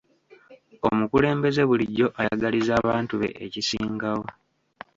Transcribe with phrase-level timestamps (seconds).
[0.89, 4.25] Omukulembeze bulijjo ayagaliza abantu be ekisingayo.